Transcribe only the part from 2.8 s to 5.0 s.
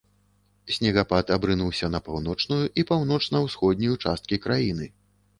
і паўночна-ўсходнюю часткі краіны.